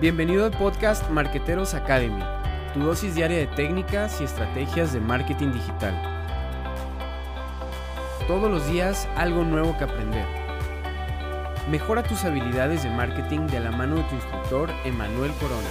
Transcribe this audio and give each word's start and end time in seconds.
Bienvenido 0.00 0.46
al 0.46 0.52
podcast 0.52 1.10
Marqueteros 1.10 1.74
Academy, 1.74 2.22
tu 2.72 2.80
dosis 2.80 3.14
diaria 3.14 3.36
de 3.36 3.46
técnicas 3.48 4.18
y 4.22 4.24
estrategias 4.24 4.94
de 4.94 5.00
marketing 5.00 5.52
digital. 5.52 5.92
Todos 8.26 8.50
los 8.50 8.66
días 8.66 9.06
algo 9.14 9.44
nuevo 9.44 9.76
que 9.76 9.84
aprender. 9.84 10.24
Mejora 11.70 12.02
tus 12.02 12.24
habilidades 12.24 12.82
de 12.82 12.88
marketing 12.88 13.46
de 13.48 13.60
la 13.60 13.72
mano 13.72 13.96
de 13.96 14.04
tu 14.04 14.14
instructor 14.14 14.70
Emanuel 14.86 15.32
Corona. 15.32 15.68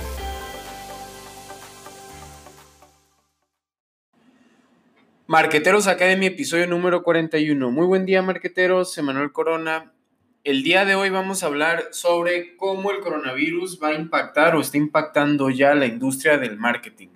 Marqueteros 5.25 5.87
Academy, 5.87 6.27
episodio 6.27 6.67
número 6.67 7.01
41. 7.01 7.71
Muy 7.71 7.87
buen 7.87 8.05
día, 8.05 8.21
marqueteros. 8.21 8.95
Emanuel 8.99 9.31
Corona. 9.31 9.91
El 10.45 10.63
día 10.63 10.85
de 10.85 10.95
hoy 10.95 11.09
vamos 11.09 11.43
a 11.43 11.47
hablar 11.47 11.89
sobre 11.91 12.55
cómo 12.55 12.91
el 12.91 13.01
coronavirus 13.01 13.77
va 13.83 13.89
a 13.89 13.95
impactar 13.95 14.55
o 14.55 14.61
está 14.61 14.77
impactando 14.77 15.49
ya 15.49 15.75
la 15.75 15.85
industria 15.85 16.37
del 16.37 16.55
marketing. 16.55 17.09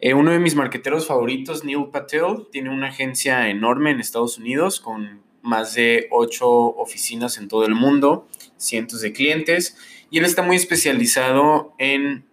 Eh, 0.00 0.14
uno 0.14 0.30
de 0.30 0.38
mis 0.38 0.54
marqueteros 0.54 1.06
favoritos, 1.06 1.64
Neil 1.64 1.90
Patel, 1.92 2.46
tiene 2.50 2.70
una 2.70 2.88
agencia 2.88 3.50
enorme 3.50 3.90
en 3.90 4.00
Estados 4.00 4.38
Unidos 4.38 4.80
con 4.80 5.20
más 5.42 5.74
de 5.74 6.08
ocho 6.10 6.48
oficinas 6.48 7.36
en 7.36 7.48
todo 7.48 7.66
el 7.66 7.74
mundo, 7.74 8.26
cientos 8.56 9.02
de 9.02 9.12
clientes, 9.12 9.76
y 10.10 10.16
él 10.16 10.24
está 10.24 10.40
muy 10.40 10.56
especializado 10.56 11.74
en 11.76 12.24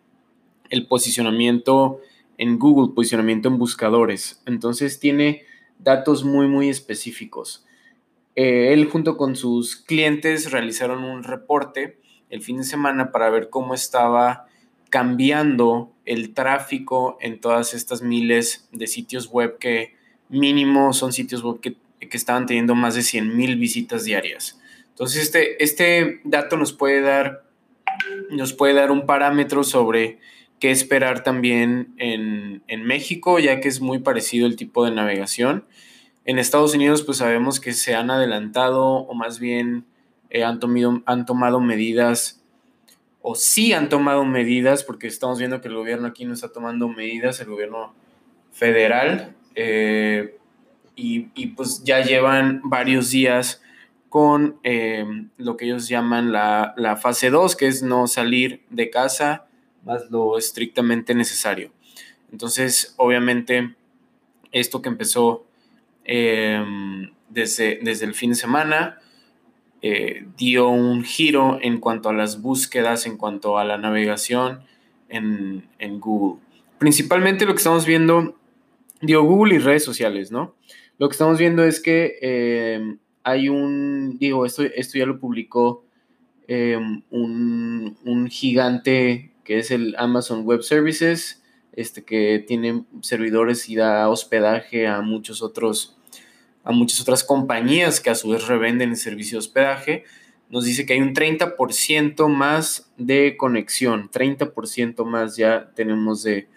el 0.69 0.87
posicionamiento 0.87 1.99
en 2.37 2.59
Google, 2.59 2.95
posicionamiento 2.95 3.49
en 3.49 3.57
buscadores. 3.57 4.41
Entonces 4.45 5.01
tiene 5.01 5.43
datos 5.79 6.23
muy, 6.23 6.47
muy 6.47 6.69
específicos. 6.69 7.66
Eh, 8.37 8.71
él 8.71 8.85
junto 8.85 9.17
con 9.17 9.35
sus 9.35 9.75
clientes 9.75 10.51
realizaron 10.51 11.03
un 11.03 11.23
reporte 11.23 11.97
el 12.29 12.43
fin 12.43 12.57
de 12.57 12.65
semana 12.65 13.11
para 13.11 13.31
ver 13.31 13.49
cómo 13.49 13.73
estaba 13.73 14.45
cambiando 14.91 15.91
el 16.05 16.35
tráfico 16.35 17.17
en 17.19 17.41
todas 17.41 17.73
estas 17.73 18.03
miles 18.03 18.69
de 18.71 18.85
sitios 18.85 19.27
web 19.29 19.57
que 19.57 19.95
mínimo 20.29 20.93
son 20.93 21.13
sitios 21.13 21.41
web 21.41 21.59
que, 21.59 21.77
estaban 21.99 22.45
teniendo 22.45 22.75
más 22.75 22.93
de 22.93 23.01
100 23.01 23.35
mil 23.35 23.57
visitas 23.57 24.03
diarias. 24.03 24.61
Entonces 24.89 25.23
este, 25.23 25.61
este 25.63 26.21
dato 26.23 26.57
nos 26.57 26.73
puede, 26.73 27.01
dar, 27.01 27.43
nos 28.29 28.53
puede 28.53 28.75
dar 28.75 28.91
un 28.91 29.07
parámetro 29.07 29.63
sobre 29.63 30.19
qué 30.59 30.69
esperar 30.69 31.23
también 31.23 31.95
en, 31.97 32.61
en 32.67 32.83
México, 32.83 33.39
ya 33.39 33.59
que 33.59 33.67
es 33.67 33.81
muy 33.81 33.97
parecido 33.97 34.45
el 34.45 34.55
tipo 34.55 34.85
de 34.85 34.91
navegación. 34.91 35.65
En 36.27 36.39
Estados 36.39 36.75
Unidos, 36.75 37.03
pues 37.03 37.19
sabemos 37.19 37.61
que 37.61 37.71
se 37.71 37.95
han 37.95 38.11
adelantado 38.11 38.83
o 38.85 39.13
más 39.13 39.39
bien 39.39 39.85
eh, 40.29 40.43
han, 40.43 40.59
tomado, 40.59 41.01
han 41.05 41.25
tomado 41.25 41.61
medidas 41.61 42.43
o 43.21 43.33
sí 43.33 43.71
han 43.71 43.87
tomado 43.87 44.25
medidas, 44.25 44.83
porque 44.83 45.07
estamos 45.07 45.39
viendo 45.39 45.61
que 45.61 45.69
el 45.69 45.75
gobierno 45.75 46.05
aquí 46.07 46.25
no 46.25 46.33
está 46.33 46.51
tomando 46.51 46.89
medidas, 46.89 47.39
el 47.39 47.47
gobierno 47.47 47.93
federal, 48.51 49.35
eh, 49.55 50.37
y, 50.97 51.29
y, 51.33 51.47
pues 51.47 51.83
ya 51.85 52.01
llevan 52.01 52.61
varios 52.65 53.09
días 53.09 53.61
con 54.09 54.59
eh, 54.63 55.05
lo 55.37 55.55
que 55.55 55.65
ellos 55.65 55.87
llaman 55.87 56.33
la, 56.33 56.73
la 56.75 56.97
fase 56.97 57.29
2, 57.29 57.55
que 57.55 57.67
es 57.67 57.83
no 57.83 58.07
salir 58.07 58.63
de 58.69 58.89
casa 58.89 59.47
más 59.85 60.09
lo 60.11 60.37
estrictamente 60.37 61.15
necesario. 61.15 61.71
Entonces, 62.31 62.95
obviamente, 62.97 63.75
esto 64.51 64.81
que 64.81 64.89
empezó 64.89 65.46
em, 66.07 67.11
desde, 67.29 67.79
desde 67.83 68.05
el 68.05 68.15
fin 68.15 68.31
de 68.31 68.35
semana 68.35 68.99
eh, 69.81 70.25
dio 70.37 70.69
un 70.69 71.03
giro 71.03 71.59
en 71.61 71.79
cuanto 71.79 72.09
a 72.09 72.13
las 72.13 72.41
búsquedas, 72.41 73.05
en 73.05 73.17
cuanto 73.17 73.59
a 73.59 73.65
la 73.65 73.77
navegación 73.77 74.61
en, 75.09 75.63
Google. 75.99 76.41
Principalmente 76.79 77.45
lo 77.45 77.53
que 77.53 77.57
estamos 77.57 77.85
viendo, 77.85 78.35
dio 79.01 79.23
Google 79.23 79.55
y 79.55 79.59
redes 79.59 79.83
sociales, 79.83 80.31
¿no? 80.31 80.55
Lo 80.97 81.07
que 81.07 81.13
estamos 81.13 81.37
viendo 81.37 81.63
es 81.63 81.79
que 81.79 82.17
em, 82.21 82.97
hay 83.23 83.49
un, 83.49 84.17
digo, 84.17 84.45
esto, 84.45 84.63
esto 84.63 84.97
ya 84.97 85.05
lo 85.05 85.19
publicó 85.19 85.85
em, 86.47 87.03
un, 87.11 87.97
un 88.03 88.27
gigante 88.29 89.31
que 89.43 89.59
es 89.59 89.71
el 89.71 89.95
Amazon 89.97 90.43
Web 90.43 90.63
Services, 90.63 91.43
este, 91.77 92.03
que 92.03 92.43
tiene 92.45 92.83
servidores 93.01 93.69
y 93.69 93.75
da 93.75 94.09
hospedaje 94.09 94.87
a 94.87 95.01
muchos 95.01 95.41
otros 95.41 95.93
a 96.63 96.73
muchas 96.73 96.99
otras 96.99 97.23
compañías 97.23 98.01
que 98.01 98.09
a 98.09 98.15
su 98.15 98.29
vez 98.29 98.45
revenden 98.45 98.89
el 98.89 98.97
servicio 98.97 99.35
de 99.35 99.39
hospedaje, 99.39 100.03
nos 100.49 100.65
dice 100.65 100.85
que 100.85 100.93
hay 100.93 100.99
un 100.99 101.13
30% 101.13 102.27
más 102.27 102.91
de 102.97 103.37
conexión, 103.37 104.09
30% 104.11 105.05
más 105.05 105.37
ya 105.37 105.71
tenemos 105.75 106.23
de, 106.23 106.49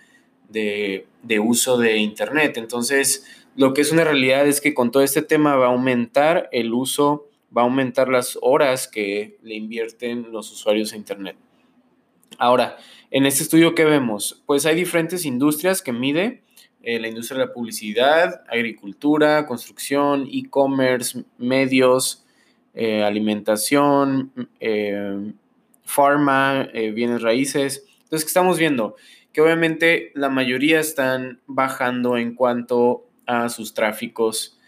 de, 0.48 1.06
de, 1.22 1.38
uso 1.38 1.78
de 1.78 1.98
Internet. 1.98 2.56
Entonces, 2.56 3.24
lo 3.54 3.72
que 3.72 3.82
es 3.82 3.92
una 3.92 4.02
realidad 4.02 4.48
es 4.48 4.60
que 4.60 4.74
con 4.74 4.90
todo 4.90 5.04
este 5.04 5.22
tema 5.22 5.54
va 5.54 5.66
a 5.66 5.70
aumentar 5.70 6.48
el 6.50 6.74
uso, 6.74 7.28
va 7.56 7.62
a 7.62 7.66
aumentar 7.66 8.08
las 8.08 8.36
horas 8.42 8.88
que 8.88 9.38
le 9.44 9.54
invierten 9.54 10.32
los 10.32 10.50
usuarios 10.50 10.92
a 10.92 10.96
Internet. 10.96 11.36
Ahora, 12.38 12.76
en 13.10 13.26
este 13.26 13.42
estudio, 13.42 13.74
¿qué 13.74 13.84
vemos? 13.84 14.42
Pues 14.46 14.66
hay 14.66 14.76
diferentes 14.76 15.24
industrias 15.24 15.82
que 15.82 15.92
mide. 15.92 16.42
Eh, 16.82 16.98
la 16.98 17.08
industria 17.08 17.40
de 17.40 17.46
la 17.46 17.52
publicidad, 17.52 18.42
agricultura, 18.48 19.46
construcción, 19.46 20.26
e-commerce, 20.32 21.24
medios, 21.36 22.24
eh, 22.72 23.02
alimentación, 23.02 24.32
eh, 24.60 25.32
pharma, 25.84 26.68
bienes 26.72 27.20
raíces. 27.20 27.84
Entonces, 28.04 28.24
¿qué 28.24 28.28
estamos 28.28 28.58
viendo? 28.58 28.96
Que 29.32 29.42
obviamente 29.42 30.12
la 30.14 30.30
mayoría 30.30 30.80
están 30.80 31.40
bajando 31.46 32.16
en 32.16 32.34
cuanto 32.34 33.06
a 33.26 33.48
sus 33.48 33.74
tráficos 33.74 34.58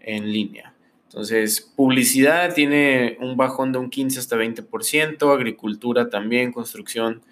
en 0.00 0.32
línea. 0.32 0.74
Entonces, 1.18 1.60
publicidad 1.74 2.54
tiene 2.54 3.16
un 3.18 3.36
bajón 3.36 3.72
de 3.72 3.80
un 3.80 3.90
15 3.90 4.20
hasta 4.20 4.36
20%, 4.36 5.34
agricultura 5.34 6.10
también, 6.10 6.52
construcción 6.52 7.22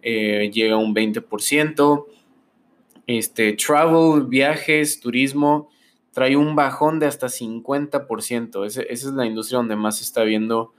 eh, 0.00 0.48
llega 0.54 0.76
a 0.76 0.78
un 0.78 0.94
20%, 0.94 2.06
este, 3.08 3.54
travel, 3.54 4.26
viajes, 4.28 5.00
turismo, 5.00 5.70
trae 6.12 6.36
un 6.36 6.54
bajón 6.54 7.00
de 7.00 7.06
hasta 7.06 7.26
50%. 7.26 8.64
esa 8.64 8.82
es 8.82 9.04
la 9.06 9.26
industria 9.26 9.56
donde 9.56 9.74
más 9.74 9.96
se 9.96 10.04
está 10.04 10.22
viendo 10.22 10.72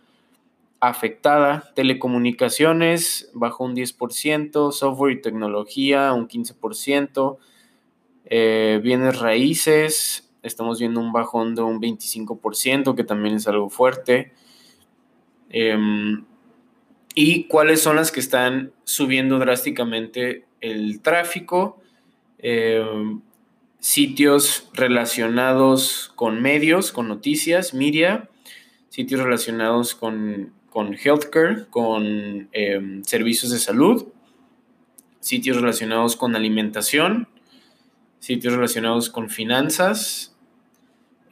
afectada. 0.80 1.70
Telecomunicaciones 1.76 3.30
bajó 3.34 3.66
un 3.66 3.76
10%, 3.76 4.72
software 4.72 5.18
y 5.18 5.22
tecnología 5.22 6.14
un 6.14 6.30
15%, 6.30 7.40
eh, 8.24 8.80
bienes 8.82 9.20
raíces 9.20 10.30
estamos 10.44 10.80
viendo 10.80 11.00
un 11.00 11.12
bajón 11.12 11.56
de 11.56 11.62
un 11.62 11.82
25%, 11.82 12.96
que 12.96 13.04
también 13.04 13.36
es 13.36 13.48
algo 13.48 13.70
fuerte. 13.70 14.34
Em, 15.50 16.26
¿Y 17.16 17.46
cuáles 17.46 17.82
son 17.82 17.96
las 17.96 18.12
que 18.12 18.20
están 18.20 18.74
subiendo 18.84 19.40
drásticamente 19.40 20.46
el 20.62 21.02
tráfico? 21.02 21.80
Em, 22.40 23.22
sitios 23.80 24.70
relacionados 24.74 26.12
con 26.16 26.42
medios, 26.42 26.92
con 26.92 27.08
noticias, 27.08 27.74
media, 27.74 28.30
sitios 28.90 29.22
relacionados 29.22 29.94
con, 29.94 30.54
con 30.70 30.96
healthcare, 30.96 31.68
con 31.70 32.50
em, 32.52 33.04
servicios 33.04 33.52
de 33.52 33.60
salud, 33.60 34.08
sitios 35.20 35.58
relacionados 35.58 36.16
con 36.16 36.36
alimentación, 36.36 37.28
sitios 38.20 38.54
relacionados 38.54 39.10
con 39.10 39.30
finanzas, 39.30 40.33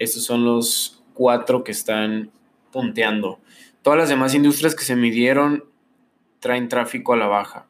estos 0.03 0.23
son 0.23 0.43
los 0.43 1.03
cuatro 1.13 1.63
que 1.63 1.71
están 1.71 2.31
punteando. 2.71 3.39
Todas 3.83 3.99
las 3.99 4.09
demás 4.09 4.33
industrias 4.33 4.73
que 4.73 4.83
se 4.83 4.95
midieron 4.95 5.65
traen 6.39 6.69
tráfico 6.69 7.13
a 7.13 7.17
la 7.17 7.27
baja. 7.27 7.67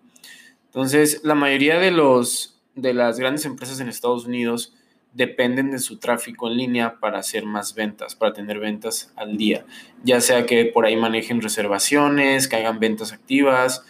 Entonces, 0.67 1.21
la 1.25 1.35
mayoría 1.35 1.77
de, 1.79 1.91
los, 1.91 2.61
de 2.75 2.93
las 2.93 3.19
grandes 3.19 3.43
empresas 3.45 3.81
en 3.81 3.89
Estados 3.89 4.25
Unidos 4.25 4.73
dependen 5.13 5.71
de 5.71 5.79
su 5.79 5.99
tráfico 5.99 6.47
en 6.47 6.55
línea 6.55 6.99
para 7.01 7.19
hacer 7.19 7.45
más 7.45 7.75
ventas, 7.75 8.15
para 8.15 8.31
tener 8.31 8.59
ventas 8.59 9.11
al 9.17 9.35
día. 9.35 9.65
Ya 10.05 10.21
sea 10.21 10.45
que 10.45 10.65
por 10.65 10.85
ahí 10.85 10.95
manejen 10.95 11.41
reservaciones, 11.41 12.47
que 12.47 12.55
hagan 12.55 12.79
ventas 12.79 13.11
activas. 13.11 13.83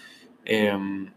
Em, 0.45 1.11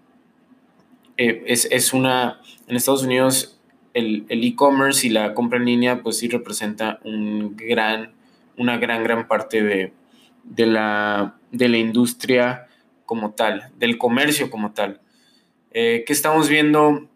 eh, 1.17 1.43
es, 1.47 1.67
es, 1.71 1.95
una, 1.95 2.43
en 2.67 2.77
Estados 2.77 3.05
Unidos 3.05 3.54
el 3.95 4.27
e-commerce 4.29 5.07
y 5.07 5.11
la 5.11 5.35
compra 5.35 5.59
en 5.59 5.65
línea, 5.65 6.03
pues 6.03 6.19
sí 6.19 6.29
representa 6.29 7.01
un 7.05 7.57
gran, 7.57 8.13
una 8.59 8.77
gran, 8.77 9.05
gran 9.05 9.29
parte 9.29 9.63
de, 9.63 10.67
la, 10.67 11.37
de 11.53 11.69
la 11.69 11.79
industria 11.79 12.67
como 13.07 13.33
tal, 13.33 13.71
del 13.79 13.97
comercio 13.97 14.51
como 14.51 14.73
tal. 14.73 15.01
Eh, 15.71 16.05
que 16.07 16.13
estamos 16.13 16.49
viendo 16.49 17.09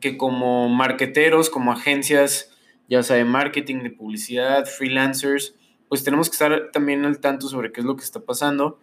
que 0.00 0.16
como 0.16 0.68
marqueteros, 0.68 1.50
como 1.50 1.72
agencias, 1.72 2.54
ya 2.88 3.02
sea 3.02 3.16
de 3.16 3.24
marketing, 3.24 3.82
de 3.82 3.90
publicidad, 3.90 4.66
freelancers, 4.66 5.54
pues 5.88 6.04
tenemos 6.04 6.28
que 6.28 6.34
estar 6.34 6.70
también 6.70 7.04
al 7.04 7.18
tanto 7.18 7.48
sobre 7.48 7.72
qué 7.72 7.80
es 7.80 7.86
lo 7.86 7.96
que 7.96 8.04
está 8.04 8.20
pasando. 8.20 8.78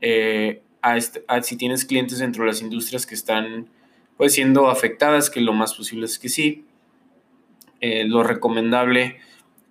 Eh, 0.00 0.62
este, 0.96 1.24
si 1.42 1.56
tienes 1.56 1.84
clientes 1.84 2.18
dentro 2.18 2.44
de 2.44 2.50
las 2.50 2.60
industrias 2.60 3.06
que 3.06 3.14
están 3.14 3.68
pues 4.16 4.34
siendo 4.34 4.68
afectadas, 4.68 5.30
que 5.30 5.40
lo 5.40 5.52
más 5.52 5.74
posible 5.74 6.06
es 6.06 6.18
que 6.18 6.28
sí. 6.28 6.64
Eh, 7.80 8.04
lo 8.04 8.22
recomendable 8.22 9.18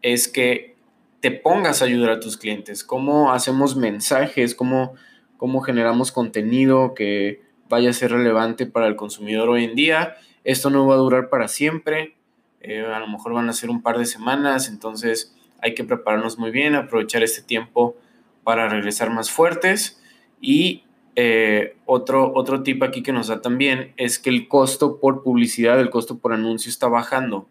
es 0.01 0.27
que 0.27 0.75
te 1.21 1.31
pongas 1.31 1.81
a 1.81 1.85
ayudar 1.85 2.11
a 2.11 2.19
tus 2.19 2.37
clientes. 2.37 2.83
¿Cómo 2.83 3.31
hacemos 3.31 3.75
mensajes? 3.75 4.55
¿Cómo, 4.55 4.93
cómo 5.37 5.61
generamos 5.61 6.11
contenido 6.11 6.93
que 6.93 7.41
vaya 7.69 7.89
a 7.89 7.93
ser 7.93 8.11
relevante 8.11 8.65
para 8.65 8.87
el 8.87 8.95
consumidor 8.95 9.49
hoy 9.49 9.63
en 9.63 9.75
día? 9.75 10.15
Esto 10.43 10.69
no 10.69 10.85
va 10.85 10.95
a 10.95 10.97
durar 10.97 11.29
para 11.29 11.47
siempre. 11.47 12.15
Eh, 12.59 12.85
a 12.85 12.99
lo 12.99 13.07
mejor 13.07 13.33
van 13.33 13.49
a 13.49 13.53
ser 13.53 13.69
un 13.69 13.81
par 13.81 13.97
de 13.97 14.05
semanas, 14.05 14.69
entonces 14.69 15.35
hay 15.61 15.73
que 15.73 15.83
prepararnos 15.83 16.37
muy 16.37 16.51
bien, 16.51 16.75
aprovechar 16.75 17.23
este 17.23 17.41
tiempo 17.41 17.95
para 18.43 18.67
regresar 18.67 19.09
más 19.09 19.31
fuertes 19.31 20.01
y 20.41 20.83
eh, 21.15 21.75
otro, 21.85 22.31
otro 22.33 22.63
tip 22.63 22.81
aquí 22.83 23.03
que 23.03 23.11
nos 23.11 23.27
da 23.27 23.41
también 23.41 23.93
es 23.97 24.17
que 24.19 24.29
el 24.29 24.47
costo 24.47 24.99
por 24.99 25.23
publicidad, 25.23 25.79
el 25.79 25.89
costo 25.89 26.17
por 26.17 26.33
anuncio 26.33 26.69
está 26.69 26.87
bajando. 26.87 27.47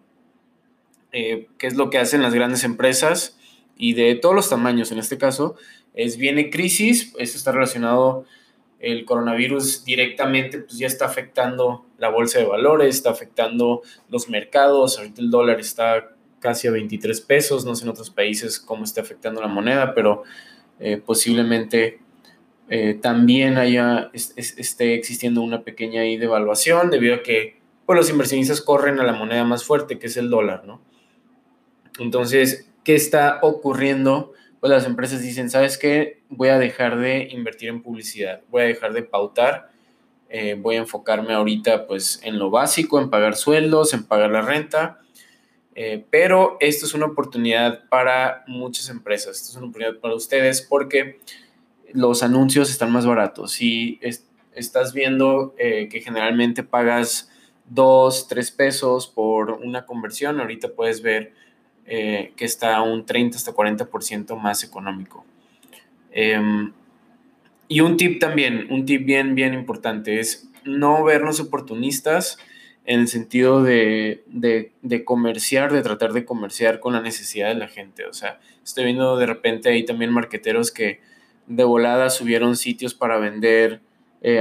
Eh, 1.13 1.49
¿Qué 1.59 1.67
es 1.67 1.75
lo 1.75 1.91
que 1.91 1.99
hacen 1.99 2.23
las 2.23 2.35
grandes 2.35 2.65
empresas? 2.65 3.39
Y 3.77 3.95
de 3.95 4.15
todos 4.15 4.35
los 4.35 4.49
tamaños, 4.49 4.91
en 4.93 4.99
este 4.99 5.19
caso, 5.19 5.57
es 5.95 6.17
viene 6.17 6.51
crisis, 6.51 7.13
esto 7.19 7.37
está 7.37 7.53
relacionado, 7.53 8.25
el 8.81 9.05
coronavirus 9.05 9.85
directamente 9.85 10.59
pues 10.59 10.77
ya 10.77 10.89
está 10.89 11.07
afectando 11.07 11.87
la 11.99 12.09
bolsa 12.09 12.41
de 12.41 12.47
valores, 12.47 12.97
está 12.97 13.11
afectando 13.11 13.83
los 14.09 14.29
mercados, 14.29 14.99
ahorita 14.99 15.21
el 15.21 15.31
dólar 15.31 15.61
está 15.61 16.17
casi 16.41 16.67
a 16.67 16.73
23 16.73 17.21
pesos, 17.21 17.65
no 17.65 17.77
sé 17.77 17.85
en 17.85 17.91
otros 17.91 18.11
países 18.11 18.59
cómo 18.59 18.83
está 18.83 19.01
afectando 19.01 19.41
la 19.41 19.47
moneda, 19.47 19.95
pero 19.95 20.25
eh, 20.81 20.97
posiblemente 20.97 22.01
eh, 22.75 22.95
también 22.95 23.59
haya, 23.59 24.11
esté 24.15 24.95
existiendo 24.95 25.43
una 25.43 25.63
pequeña 25.63 26.01
devaluación 26.01 26.89
debido 26.89 27.17
a 27.17 27.23
que 27.23 27.61
pues, 27.85 27.99
los 27.99 28.09
inversionistas 28.09 28.63
corren 28.63 28.99
a 28.99 29.05
la 29.05 29.13
moneda 29.13 29.45
más 29.45 29.63
fuerte, 29.63 29.99
que 29.99 30.07
es 30.07 30.17
el 30.17 30.31
dólar, 30.31 30.65
¿no? 30.65 30.81
Entonces, 31.99 32.71
¿qué 32.83 32.95
está 32.95 33.41
ocurriendo? 33.43 34.33
Pues 34.59 34.71
las 34.71 34.87
empresas 34.87 35.21
dicen, 35.21 35.51
¿sabes 35.51 35.77
qué? 35.77 36.23
Voy 36.31 36.49
a 36.49 36.59
dejar 36.59 36.99
de 36.99 37.29
invertir 37.31 37.69
en 37.69 37.83
publicidad, 37.83 38.41
voy 38.49 38.63
a 38.63 38.65
dejar 38.65 38.95
de 38.95 39.03
pautar, 39.03 39.69
eh, 40.31 40.57
voy 40.59 40.77
a 40.77 40.79
enfocarme 40.79 41.35
ahorita 41.35 41.87
pues 41.87 42.21
en 42.23 42.39
lo 42.39 42.49
básico, 42.49 42.99
en 42.99 43.11
pagar 43.11 43.37
sueldos, 43.37 43.93
en 43.93 44.05
pagar 44.05 44.31
la 44.31 44.41
renta, 44.41 44.99
eh, 45.75 46.07
pero 46.09 46.57
esto 46.59 46.87
es 46.87 46.95
una 46.95 47.05
oportunidad 47.05 47.87
para 47.91 48.45
muchas 48.47 48.89
empresas, 48.89 49.37
esto 49.37 49.51
es 49.51 49.57
una 49.57 49.67
oportunidad 49.67 50.01
para 50.01 50.15
ustedes 50.15 50.63
porque 50.63 51.21
los 51.93 52.23
anuncios 52.23 52.71
están 52.71 52.91
más 52.91 53.07
baratos. 53.07 53.53
Si 53.53 54.01
estás 54.55 54.93
viendo 54.93 55.55
eh, 55.59 55.89
que 55.91 56.01
generalmente 56.01 56.63
pagas 56.63 57.31
2, 57.71 58.29
3 58.29 58.51
pesos 58.51 59.09
por 59.09 59.53
una 59.53 59.87
conversión, 59.87 60.41
ahorita 60.41 60.69
puedes 60.69 61.03
ver 61.03 61.33
eh, 61.87 62.33
que 62.37 62.45
está 62.45 62.81
un 62.83 63.05
30 63.05 63.37
hasta 63.37 63.53
40% 63.53 64.37
más 64.39 64.65
económico. 64.65 65.25
Em, 66.11 66.73
y 67.69 67.81
un 67.81 67.97
tip 67.97 68.21
también, 68.21 68.67
un 68.71 68.85
tip 68.85 69.05
bien, 69.07 69.35
bien 69.35 69.55
importante 69.55 70.21
es 70.21 70.49
no 70.65 71.03
vernos 71.05 71.41
oportunistas 71.41 72.39
en 72.85 73.01
el 73.01 73.09
sentido 73.09 73.63
de, 73.63 74.25
de, 74.27 74.73
de, 74.83 75.05
comerciar, 75.05 75.73
de 75.73 75.83
tratar 75.83 76.13
de 76.13 76.25
comerciar 76.25 76.81
con 76.81 76.93
la 76.93 77.01
necesidad 77.01 77.49
de 77.49 77.55
la 77.55 77.69
gente. 77.69 78.07
O 78.07 78.13
sea, 78.13 78.41
estoy 78.63 78.85
viendo 78.85 79.17
de 79.17 79.27
repente 79.27 79.69
ahí 79.69 79.85
también 79.85 80.13
marqueteros 80.13 80.71
que 80.71 81.01
de 81.47 81.65
volada 81.65 82.11
subieron 82.11 82.57
sitios 82.57 82.95
para 82.95 83.19
vender 83.19 83.81
eh, 84.23 84.41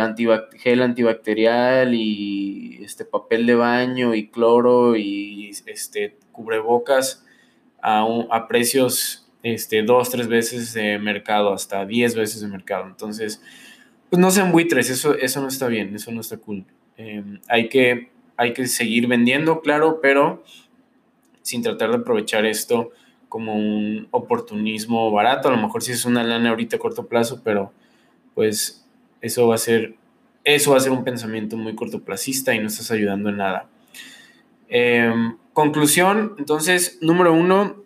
gel 0.58 0.82
antibacterial 0.82 1.94
y 1.96 2.80
este 2.84 3.06
papel 3.06 3.46
de 3.46 3.56
baño 3.56 4.14
y 4.14 4.28
cloro 4.30 4.96
y 4.96 5.50
este 5.66 6.18
cubrebocas 6.32 7.26
a, 7.82 8.06
a 8.30 8.48
precios 8.48 9.28
este, 9.44 9.84
dos, 9.84 10.10
tres 10.10 10.28
veces 10.28 10.74
de 10.74 11.00
mercado, 11.00 11.54
hasta 11.54 11.86
diez 11.86 12.16
veces 12.16 12.42
de 12.42 12.48
mercado. 12.48 12.86
Entonces, 12.88 13.42
pues 14.10 14.20
no 14.20 14.30
sean 14.32 14.52
buitres, 14.52 14.90
eso, 14.90 15.16
eso 15.16 15.42
no 15.42 15.48
está 15.48 15.68
bien, 15.68 15.96
eso 15.96 16.12
no 16.12 16.22
está 16.22 16.38
cool. 16.38 16.66
Em, 16.98 17.40
hay, 17.48 17.70
que, 17.70 18.12
hay 18.38 18.54
que 18.54 18.68
seguir 18.68 19.08
vendiendo, 19.08 19.62
claro, 19.62 20.00
pero 20.02 20.44
sin 21.42 21.64
tratar 21.64 21.90
de 21.90 21.98
aprovechar 21.98 22.46
esto 22.46 22.92
como 23.32 23.56
un 23.56 24.10
oportunismo 24.12 25.10
barato, 25.10 25.48
a 25.48 25.52
lo 25.52 25.58
mejor 25.58 25.82
sí 25.82 25.94
es 25.94 26.04
una 26.04 26.22
lana 26.22 26.50
ahorita 26.50 26.76
a 26.76 26.80
corto 26.80 27.08
plazo, 27.08 27.40
pero 27.46 27.72
pues 28.36 28.86
eso 29.22 29.48
va 29.48 29.56
a 29.56 29.58
ser, 29.58 29.96
eso 30.44 30.72
va 30.72 30.78
a 30.78 30.82
ser 30.82 30.92
un 30.92 31.06
pensamiento 31.06 31.56
muy 31.56 31.74
cortoplacista 31.74 32.54
y 32.54 32.60
no 32.60 32.68
estás 32.68 32.92
ayudando 32.92 33.30
en 33.30 33.38
nada. 33.38 33.70
Em, 34.68 35.38
conclusión, 35.54 36.36
entonces, 36.40 36.98
número 37.02 37.34
uno, 37.34 37.78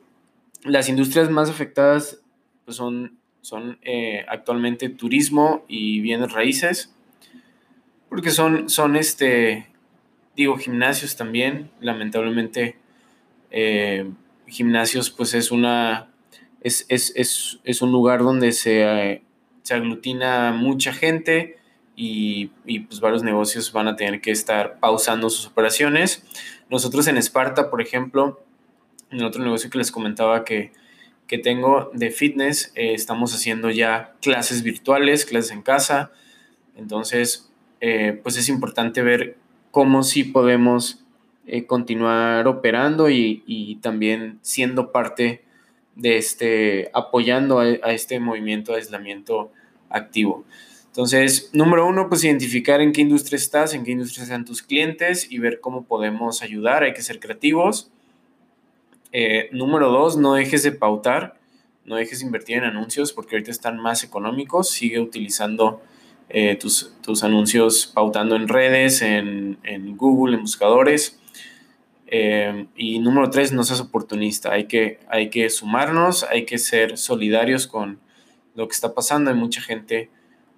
las 0.64 0.90
industrias 0.90 1.30
más 1.30 1.48
afectadas 1.48 2.24
pues, 2.66 2.76
son, 2.76 3.20
son 3.42 3.78
eh, 3.84 4.26
actualmente 4.28 4.90
turismo 4.90 5.64
y 5.68 6.00
bienes 6.00 6.32
raíces, 6.32 6.92
porque 8.10 8.32
son, 8.32 8.68
son 8.68 8.96
este, 8.96 9.68
digo, 10.36 10.58
gimnasios 10.58 11.16
también, 11.16 11.70
lamentablemente. 11.82 12.78
Eh, 13.52 14.10
gimnasios 14.48 15.10
pues 15.10 15.34
es 15.34 15.52
una, 15.52 16.10
es, 16.62 16.86
es, 16.90 17.82
un 17.82 17.92
lugar 17.92 18.24
donde 18.24 18.52
se, 18.52 19.22
se, 19.64 19.74
aglutina 19.74 20.52
mucha 20.52 20.94
gente 20.94 21.58
y, 21.96 22.48
pues 22.88 23.00
varios 23.00 23.24
negocios 23.24 23.72
van 23.72 23.88
a 23.88 23.96
tener 23.96 24.22
que 24.22 24.32
estar 24.32 24.80
pausando 24.80 25.30
sus 25.30 25.48
operaciones. 25.48 26.24
Nosotros 26.70 27.08
en 27.08 27.18
Esparta, 27.18 27.70
por 27.70 27.82
ejemplo, 27.82 28.44
en 29.12 29.24
otro 29.24 29.44
negocio 29.44 29.70
que 29.70 29.78
les 29.78 29.92
comentaba 29.92 30.44
que, 30.44 30.72
tengo 31.44 31.92
de 31.94 32.12
fitness, 32.12 32.72
eh, 32.76 32.94
estamos 32.94 33.34
haciendo 33.34 33.70
ya 33.70 34.14
clases 34.22 34.64
virtuales, 34.64 35.26
clases 35.26 35.52
en 35.52 35.64
casa. 35.64 36.12
Entonces, 36.76 37.52
eh, 37.82 38.20
pues 38.24 38.38
es 38.38 38.48
importante 38.48 39.02
ver 39.02 39.38
cómo 39.72 40.04
sí 40.04 40.24
podemos 40.24 41.05
eh, 41.48 41.66
continuar 41.66 42.48
operando 42.48 43.08
y, 43.10 43.78
también 43.82 44.40
siendo 44.42 44.92
parte 44.92 45.44
de 45.96 46.18
este, 46.18 46.90
apoyando 46.94 47.60
a, 47.60 47.92
este 47.92 48.20
movimiento 48.20 48.72
de 48.72 48.80
aislamiento 48.80 49.52
activo. 49.90 50.44
Entonces, 50.88 51.52
número 51.54 51.86
uno, 51.86 52.10
pues 52.10 52.24
identificar 52.24 52.82
en 52.82 52.94
qué 52.94 53.02
industria 53.02 53.36
estás, 53.36 53.74
en 53.76 53.84
qué 53.84 53.92
industria 53.92 54.24
están 54.24 54.44
tus 54.44 54.64
clientes 54.64 55.30
y 55.30 55.38
ver 55.38 55.60
cómo 55.60 55.84
podemos 55.84 56.42
ayudar. 56.42 56.84
Hay 56.84 56.94
que 56.94 57.04
ser 57.04 57.20
creativos. 57.20 57.92
Eh, 59.12 59.50
número 59.52 59.92
dos, 59.92 60.18
no 60.18 60.34
dejes 60.34 60.64
de 60.64 60.72
pautar, 60.72 61.38
no 61.86 61.96
dejes 61.96 62.20
de 62.20 62.26
invertir 62.26 62.58
en 62.58 62.64
anuncios 62.64 63.14
porque 63.14 63.36
ahorita 63.36 63.52
están 63.52 63.78
más 63.78 64.04
económicos. 64.04 64.70
Sigue 64.70 65.00
utilizando 65.00 65.82
eh, 66.30 66.56
tus, 66.56 67.24
anuncios 67.24 67.92
pautando 67.94 68.36
en 68.36 68.48
redes, 68.48 69.04
en, 69.04 69.60
en 69.64 69.96
Google, 69.96 70.38
en 70.38 70.42
buscadores. 70.42 71.20
Eh, 72.08 72.68
y 72.76 73.00
número 73.00 73.30
tres, 73.30 73.52
no 73.52 73.64
seas 73.64 73.82
oportunista. 73.82 74.52
Hay 74.52 74.66
que, 74.66 75.00
hay 75.10 75.30
que 75.30 75.50
sumarnos, 75.50 76.24
hay 76.24 76.46
que 76.46 76.58
ser 76.58 76.98
solidarios 76.98 77.68
con 77.68 78.00
lo 78.56 78.68
que 78.68 78.74
está 78.74 78.94
pasando. 78.94 79.32
Hay 79.32 79.38
mucha 79.38 79.62
gente 79.62 80.10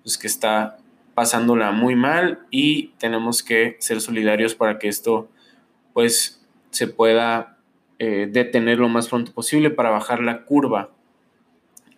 pues, 0.04 0.18
que 0.18 0.28
está 0.28 0.78
pasándola 1.14 1.72
muy 1.72 1.96
mal 1.96 2.46
y 2.52 2.90
tenemos 3.00 3.42
que 3.42 3.76
ser 3.80 4.02
solidarios 4.02 4.54
para 4.54 4.78
que 4.78 4.88
esto 4.88 5.30
pues 5.94 6.46
se 6.70 6.88
pueda 6.88 7.58
eh, 7.98 8.28
detener 8.30 8.78
lo 8.78 8.88
más 8.88 9.08
pronto 9.08 9.32
posible 9.32 9.72
para 9.72 9.90
bajar 9.90 10.22
la 10.22 10.46
curva 10.46 10.92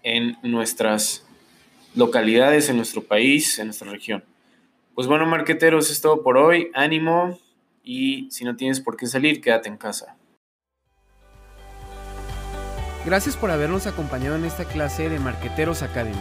en 0.03 0.37
nuestras 0.41 1.27
localidades, 1.95 2.69
en 2.69 2.77
nuestro 2.77 3.03
país, 3.03 3.59
en 3.59 3.67
nuestra 3.67 3.91
región. 3.91 4.23
Pues 4.95 5.07
bueno, 5.07 5.25
marqueteros, 5.25 5.91
es 5.91 5.99
todo 5.99 6.23
por 6.23 6.37
hoy. 6.37 6.71
Ánimo, 6.73 7.37
y 7.89 8.29
si 8.29 8.45
no 8.45 8.55
tienes 8.55 8.79
por 8.79 8.97
qué 8.97 9.07
salir, 9.07 9.41
quédate 9.41 9.67
en 9.67 9.75
casa. 9.75 10.15
Gracias 13.03 13.35
por 13.35 13.49
habernos 13.49 13.87
acompañado 13.87 14.35
en 14.35 14.45
esta 14.45 14.65
clase 14.65 15.09
de 15.09 15.17
Marqueteros 15.17 15.81
Academy. 15.81 16.15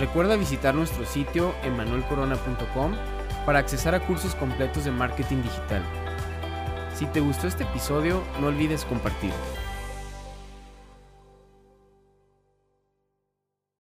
Recuerda 0.00 0.34
visitar 0.34 0.74
nuestro 0.74 1.06
sitio 1.06 1.54
emanuelcorona.com 1.62 2.94
para 3.46 3.60
accesar 3.60 3.94
a 3.94 4.04
cursos 4.04 4.34
completos 4.34 4.84
de 4.84 4.90
marketing 4.90 5.42
digital. 5.42 5.84
Si 6.92 7.06
te 7.06 7.20
gustó 7.20 7.46
este 7.46 7.62
episodio, 7.62 8.24
no 8.40 8.48
olvides 8.48 8.84
compartirlo. 8.84 9.61